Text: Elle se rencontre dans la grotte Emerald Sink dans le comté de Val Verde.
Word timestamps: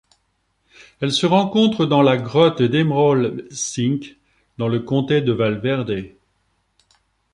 Elle 0.99 1.11
se 1.11 1.27
rencontre 1.27 1.85
dans 1.85 2.01
la 2.01 2.17
grotte 2.17 2.59
Emerald 2.59 3.45
Sink 3.51 4.17
dans 4.57 4.67
le 4.67 4.79
comté 4.79 5.21
de 5.21 5.31
Val 5.31 5.59
Verde. 5.59 6.07